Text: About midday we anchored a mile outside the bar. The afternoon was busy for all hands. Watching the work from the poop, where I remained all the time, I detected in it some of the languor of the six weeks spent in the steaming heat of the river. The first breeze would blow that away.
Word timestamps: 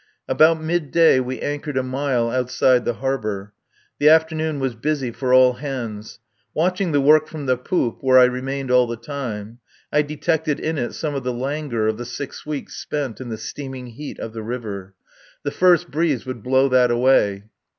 About 0.27 0.59
midday 0.59 1.19
we 1.19 1.39
anchored 1.41 1.77
a 1.77 1.83
mile 1.83 2.31
outside 2.31 2.85
the 2.85 2.93
bar. 2.95 3.53
The 3.99 4.09
afternoon 4.09 4.59
was 4.59 4.73
busy 4.73 5.11
for 5.11 5.31
all 5.31 5.53
hands. 5.53 6.17
Watching 6.55 6.91
the 6.91 6.99
work 6.99 7.27
from 7.27 7.45
the 7.45 7.55
poop, 7.55 7.99
where 8.01 8.17
I 8.17 8.23
remained 8.23 8.71
all 8.71 8.87
the 8.87 8.97
time, 8.97 9.59
I 9.93 10.01
detected 10.01 10.59
in 10.59 10.79
it 10.79 10.93
some 10.93 11.13
of 11.13 11.23
the 11.23 11.31
languor 11.31 11.85
of 11.85 11.99
the 11.99 12.05
six 12.05 12.47
weeks 12.47 12.77
spent 12.77 13.21
in 13.21 13.29
the 13.29 13.37
steaming 13.37 13.85
heat 13.85 14.17
of 14.17 14.33
the 14.33 14.41
river. 14.41 14.95
The 15.43 15.51
first 15.51 15.91
breeze 15.91 16.25
would 16.25 16.41
blow 16.41 16.67
that 16.69 16.89
away. 16.89 17.43